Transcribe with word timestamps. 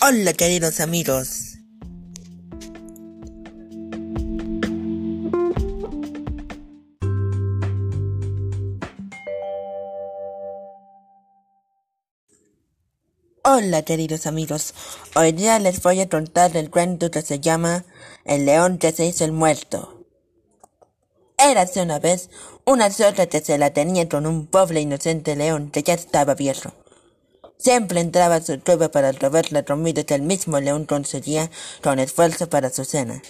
Hola 0.00 0.32
queridos 0.32 0.78
amigos. 0.78 1.58
Hola 13.42 13.82
queridos 13.82 14.26
amigos, 14.26 14.72
hoy 15.16 15.32
día 15.32 15.58
les 15.58 15.82
voy 15.82 16.00
a 16.00 16.08
contar 16.08 16.56
el 16.56 16.70
cuento 16.70 17.10
que 17.10 17.22
se 17.22 17.40
llama 17.40 17.84
El 18.24 18.46
león 18.46 18.78
que 18.78 18.92
se 18.92 19.04
hizo 19.04 19.24
el 19.24 19.32
muerto. 19.32 20.04
Érase 21.38 21.82
una 21.82 21.98
vez 21.98 22.30
una 22.64 22.92
zorra 22.92 23.26
que 23.26 23.40
se 23.40 23.58
la 23.58 23.72
tenía 23.72 24.08
con 24.08 24.26
un 24.26 24.46
pobre 24.46 24.80
inocente 24.80 25.34
león 25.34 25.72
que 25.72 25.82
ya 25.82 25.94
estaba 25.94 26.36
viejo. 26.36 26.72
Siempre 27.58 28.00
entraba 28.00 28.36
a 28.36 28.40
su 28.40 28.60
cueva 28.60 28.88
para 28.90 29.12
robar 29.12 29.52
la 29.52 29.64
comida 29.64 30.04
que 30.04 30.14
el 30.14 30.22
mismo 30.22 30.60
león 30.60 30.86
conseguía 30.86 31.50
con 31.82 31.98
esfuerzo 31.98 32.48
para 32.48 32.70
su 32.70 32.84
cena. 32.84 33.20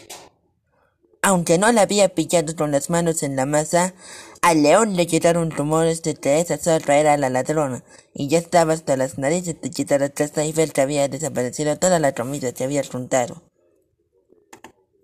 Aunque 1.22 1.58
no 1.58 1.72
la 1.72 1.82
había 1.82 2.10
pillado 2.10 2.54
con 2.54 2.70
las 2.70 2.90
manos 2.90 3.22
en 3.22 3.36
la 3.36 3.46
masa, 3.46 3.94
al 4.40 4.62
león 4.62 4.96
le 4.96 5.06
llegaron 5.06 5.50
rumores 5.50 6.02
de 6.02 6.14
que 6.14 6.40
esa 6.40 6.58
zorra 6.58 6.98
era 6.98 7.16
la 7.16 7.28
ladrona, 7.28 7.82
y 8.14 8.28
ya 8.28 8.38
estaba 8.38 8.74
hasta 8.74 8.96
las 8.96 9.18
narices 9.18 9.60
de 9.60 9.70
quitar 9.70 10.02
atrás 10.02 10.32
y 10.36 10.52
ver 10.52 10.72
que 10.72 10.82
había 10.82 11.08
desaparecido 11.08 11.76
toda 11.76 11.98
la 11.98 12.12
comida 12.14 12.52
que 12.52 12.64
había 12.64 12.84
juntado. 12.84 13.42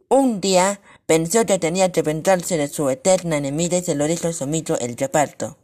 Un 0.09 0.41
día 0.41 0.80
pensó 1.06 1.45
que 1.47 1.59
tenía 1.59 1.91
que 1.91 2.02
vengarse 2.02 2.56
de 2.56 2.69
su 2.69 2.88
eterna 2.91 3.38
enemiga 3.38 3.78
y 3.78 3.83
se 3.83 3.97
lo 3.97 4.06
dijo 4.06 4.28
a 4.28 4.77
el 4.77 4.97
reparto. 4.97 5.59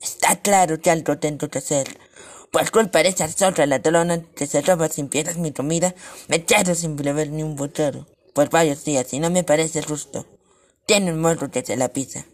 Está 0.00 0.40
claro 0.40 0.80
que 0.80 0.90
algo 0.90 1.18
tengo 1.18 1.48
que 1.48 1.58
hacer. 1.58 1.88
Por 2.50 2.70
culpa 2.70 3.02
de 3.02 3.10
esa 3.10 3.28
zorra 3.28 3.66
ladrona 3.66 4.22
que 4.34 4.46
se 4.46 4.62
roba 4.62 4.88
sin 4.88 5.08
piedras 5.08 5.36
mi 5.36 5.52
comida, 5.52 5.94
me 6.28 6.44
quedo 6.44 6.74
sin 6.74 6.96
beber 6.96 7.30
ni 7.30 7.42
un 7.42 7.56
botero 7.56 8.06
por 8.32 8.50
varios 8.50 8.84
días 8.84 9.12
y 9.12 9.20
no 9.20 9.30
me 9.30 9.44
parece 9.44 9.82
justo. 9.82 10.24
Tiene 10.86 11.12
un 11.12 11.20
morro 11.20 11.50
que 11.50 11.64
se 11.64 11.76
la 11.76 11.88
pisa. 11.88 12.24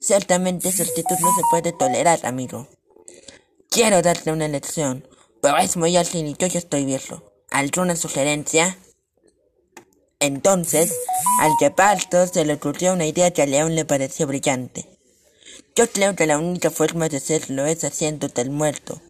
Ciertamente 0.00 0.68
esa 0.68 0.84
actitud 0.84 1.16
no 1.20 1.34
se 1.34 1.42
puede 1.50 1.72
tolerar, 1.72 2.24
amigo. 2.24 2.68
Quiero 3.68 4.02
darte 4.02 4.32
una 4.32 4.48
lección, 4.48 5.06
pero 5.40 5.58
es 5.58 5.76
muy 5.76 5.96
ágil 5.96 6.26
y 6.26 6.36
yo 6.38 6.46
ya 6.46 6.58
estoy 6.58 6.84
viejo. 6.84 7.22
¿Alguna 7.50 7.96
sugerencia? 7.96 8.78
Entonces, 10.20 10.94
al 11.40 11.50
reparto 11.60 12.26
se 12.26 12.44
le 12.44 12.54
ocurrió 12.54 12.92
una 12.92 13.06
idea 13.06 13.32
que 13.32 13.42
a 13.42 13.46
León 13.46 13.74
le 13.74 13.84
pareció 13.84 14.26
brillante. 14.26 14.88
Yo 15.74 15.90
creo 15.90 16.14
que 16.14 16.26
la 16.26 16.38
única 16.38 16.70
forma 16.70 17.08
de 17.08 17.16
hacerlo 17.16 17.66
es 17.66 17.82
haciéndote 17.82 18.40
el 18.42 18.50
muerto. 18.50 19.00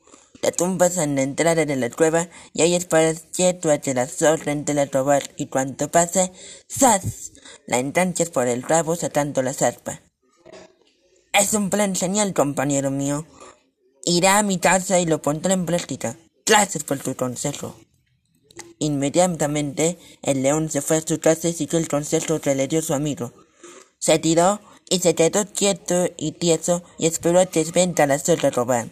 Te 0.42 0.50
tumbas 0.50 0.96
en 0.96 1.14
la 1.14 1.22
entrada 1.22 1.64
de 1.64 1.76
la 1.76 1.88
cueva 1.88 2.28
y 2.52 2.62
ahí 2.62 2.74
esperas 2.74 3.26
quieto 3.32 3.70
a 3.70 3.78
que 3.78 3.94
la 3.94 4.08
zorra 4.08 4.50
entre 4.50 4.78
a 4.80 4.86
robar 4.86 5.22
y 5.36 5.46
cuando 5.46 5.88
pase, 5.88 6.32
¡zas! 6.68 7.30
La 7.68 7.78
enganchas 7.78 8.30
por 8.30 8.48
el 8.48 8.64
rabo 8.64 8.96
sacando 8.96 9.40
la 9.42 9.54
zarpa. 9.54 10.02
Es 11.32 11.54
un 11.54 11.70
plan 11.70 11.94
genial, 11.94 12.34
compañero 12.34 12.90
mío. 12.90 13.24
Irá 14.04 14.38
a 14.38 14.42
mi 14.42 14.58
casa 14.58 14.98
y 14.98 15.06
lo 15.06 15.22
pondré 15.22 15.52
en 15.52 15.64
práctica. 15.64 16.16
Gracias 16.44 16.82
por 16.82 16.98
tu 16.98 17.14
consejo. 17.14 17.76
Inmediatamente 18.80 19.96
el 20.22 20.42
león 20.42 20.70
se 20.70 20.82
fue 20.82 20.96
a 20.96 21.06
su 21.06 21.20
casa 21.20 21.50
y 21.50 21.52
siguió 21.52 21.78
el 21.78 21.86
consejo 21.86 22.40
que 22.40 22.56
le 22.56 22.66
dio 22.66 22.82
su 22.82 22.94
amigo. 22.94 23.32
Se 24.00 24.18
tiró 24.18 24.60
y 24.90 24.98
se 24.98 25.14
quedó 25.14 25.46
quieto 25.46 26.08
y 26.16 26.32
tieso 26.32 26.82
y 26.98 27.06
esperó 27.06 27.38
a 27.38 27.46
que 27.46 27.62
venga 27.72 28.08
la 28.08 28.16
a 28.16 28.50
robar. 28.50 28.88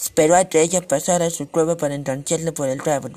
Esperó 0.00 0.34
a 0.34 0.46
que 0.46 0.62
ella 0.62 0.80
pasara 0.80 1.26
a 1.26 1.30
su 1.30 1.50
cueva 1.50 1.76
para 1.76 1.94
engancharle 1.94 2.52
por 2.52 2.68
el 2.68 2.78
rabo. 2.78 3.10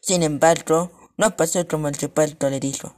Sin 0.00 0.22
embargo, 0.22 0.92
no 1.16 1.34
pasó 1.34 1.66
como 1.66 1.88
el 1.88 1.94
reparto 1.94 2.50
le 2.50 2.60
dijo. 2.60 2.94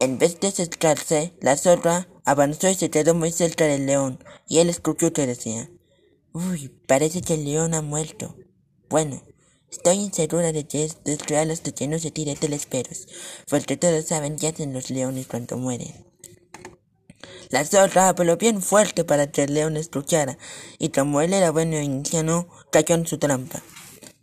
En 0.00 0.18
vez 0.18 0.38
de 0.38 0.48
acercarse, 0.48 1.32
la 1.40 1.56
zorra 1.56 2.08
avanzó 2.24 2.68
y 2.68 2.74
se 2.74 2.90
quedó 2.90 3.14
muy 3.14 3.32
cerca 3.32 3.64
del 3.64 3.86
león, 3.86 4.22
y 4.46 4.58
él 4.58 4.68
escuchó 4.68 5.12
que 5.12 5.26
decía, 5.26 5.70
Uy, 6.32 6.68
parece 6.86 7.22
que 7.22 7.34
el 7.34 7.44
león 7.44 7.72
ha 7.74 7.80
muerto. 7.80 8.36
Bueno, 8.90 9.22
estoy 9.70 9.96
insegura 9.96 10.52
de 10.52 10.66
que 10.66 10.84
es 10.84 10.98
real 11.26 11.50
hasta 11.50 11.72
que 11.72 11.88
no 11.88 11.98
se 11.98 12.10
tire 12.10 12.36
porque 13.48 13.76
todos 13.76 14.04
saben 14.04 14.36
qué 14.36 14.48
hacen 14.48 14.74
los 14.74 14.90
leones 14.90 15.26
cuando 15.26 15.56
mueren. 15.56 16.09
La 17.50 17.64
zorra 17.64 18.08
habló 18.08 18.36
bien 18.36 18.62
fuerte 18.62 19.04
para 19.04 19.30
que 19.30 19.42
el 19.42 19.54
león 19.54 19.76
escuchara, 19.76 20.38
y 20.78 20.90
como 20.90 21.20
él 21.20 21.34
era 21.34 21.50
bueno 21.50 21.76
e 21.76 21.82
ingenuo, 21.82 22.48
cayó 22.70 22.94
en 22.94 23.06
su 23.06 23.18
trampa. 23.18 23.60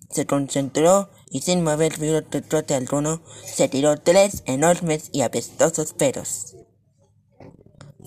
Se 0.09 0.25
concentró 0.25 1.09
y 1.29 1.41
sin 1.41 1.61
mover 1.63 1.97
de 1.97 2.41
trote 2.41 2.73
alguno, 2.73 3.21
se 3.45 3.67
tiró 3.67 3.97
tres 3.97 4.43
enormes 4.45 5.09
y 5.11 5.21
apestosos 5.21 5.93
peros. 5.93 6.55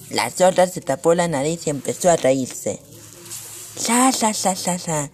La 0.09 0.31
zorra 0.31 0.67
se 0.67 0.81
tapó 0.81 1.15
la 1.15 1.29
nariz 1.29 1.67
y 1.67 1.71
empezó 1.71 2.11
a 2.11 2.17
reírse. 2.17 2.81
¡Sa, 3.77 4.13
sa, 4.13 4.33
sa, 4.33 4.57
sa, 4.57 4.79
sa! 4.79 5.11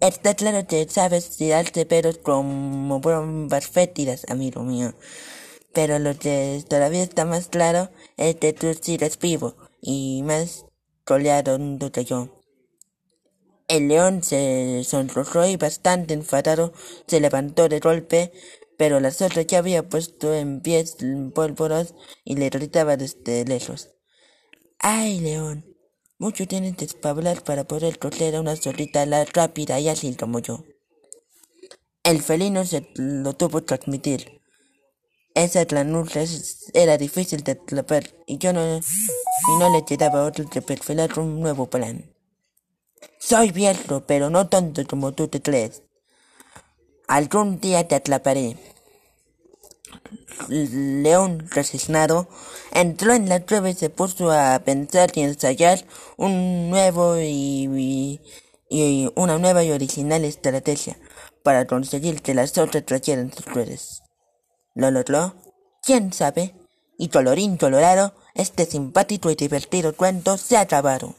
Está 0.00 0.34
claro 0.34 0.66
que 0.66 0.86
sabes 0.90 1.36
tirarte 1.38 1.86
peros 1.86 2.18
como 2.18 3.00
bombas 3.00 3.66
fétidas, 3.66 4.26
amigo 4.28 4.62
mío. 4.62 4.94
Pero 5.76 5.98
lo 5.98 6.18
que 6.18 6.64
todavía 6.70 7.02
está 7.02 7.26
más 7.26 7.48
claro 7.48 7.90
es 8.16 8.36
que 8.36 8.54
tú 8.54 8.72
sí 8.80 8.98
vivo 9.20 9.56
y 9.82 10.22
más 10.22 10.64
coleado 11.04 11.58
que 11.92 12.02
yo. 12.02 12.40
El 13.68 13.88
león 13.88 14.22
se 14.22 14.84
sonrojó 14.84 15.44
y 15.44 15.58
bastante 15.58 16.14
enfadado 16.14 16.72
se 17.06 17.20
levantó 17.20 17.68
de 17.68 17.80
golpe, 17.80 18.32
pero 18.78 19.00
la 19.00 19.10
zorra 19.10 19.42
ya 19.42 19.58
había 19.58 19.86
puesto 19.86 20.32
en 20.32 20.62
pies 20.62 20.96
pólvoros 21.34 21.94
y 22.24 22.36
le 22.36 22.48
gritaba 22.48 22.96
desde 22.96 23.44
lejos. 23.44 23.90
¡Ay, 24.78 25.20
león! 25.20 25.76
Mucho 26.16 26.46
tienes 26.46 26.74
que 26.76 27.06
hablar 27.06 27.44
para 27.44 27.64
poder 27.64 27.98
coger 27.98 28.34
a 28.34 28.40
una 28.40 28.56
zorrita 28.56 29.04
rápida 29.26 29.78
y 29.78 29.90
ágil 29.90 30.16
como 30.16 30.38
yo. 30.38 30.64
El 32.02 32.22
felino 32.22 32.64
se 32.64 32.88
lo 32.94 33.34
tuvo 33.34 33.62
que 33.66 33.74
admitir. 33.74 34.35
Esa 35.36 35.66
planura 35.66 36.24
era 36.72 36.96
difícil 36.96 37.44
de 37.44 37.52
atrapar 37.52 38.04
y 38.26 38.38
yo 38.38 38.54
no, 38.54 38.78
y 38.78 39.58
no 39.58 39.70
le 39.70 39.84
quedaba 39.84 40.24
otro 40.24 40.48
que 40.48 40.62
perfilar 40.62 41.18
un 41.18 41.42
nuevo 41.42 41.68
plan. 41.68 42.10
Soy 43.18 43.50
viejo, 43.50 44.00
pero 44.06 44.30
no 44.30 44.48
tonto 44.48 44.86
como 44.86 45.12
tú 45.12 45.28
te 45.28 45.42
crees. 45.42 45.82
Algún 47.06 47.60
día 47.60 47.86
te 47.86 47.96
atraparé. 47.96 48.56
León, 50.48 51.46
resignado, 51.50 52.28
entró 52.72 53.12
en 53.12 53.28
la 53.28 53.44
cueva 53.44 53.68
y 53.68 53.74
se 53.74 53.90
puso 53.90 54.32
a 54.32 54.58
pensar 54.60 55.10
y 55.14 55.20
ensayar 55.20 55.84
un 56.16 56.70
nuevo 56.70 57.18
y, 57.20 58.22
y, 58.70 59.12
una 59.14 59.36
nueva 59.36 59.62
y 59.64 59.70
original 59.70 60.24
estrategia 60.24 60.96
para 61.42 61.66
conseguir 61.66 62.22
que 62.22 62.32
las 62.32 62.56
otras 62.56 62.86
trajeran 62.86 63.30
sus 63.34 63.44
flores. 63.44 64.02
¿Lo 64.76 64.90
logró? 64.90 65.34
¿Quién 65.82 66.12
sabe? 66.12 66.54
Y 66.98 67.08
colorín 67.08 67.56
colorado, 67.56 68.12
este 68.34 68.66
simpático 68.66 69.30
y 69.30 69.34
divertido 69.34 69.96
cuento 69.96 70.36
se 70.36 70.58
ha 70.58 70.60
acabado. 70.60 71.14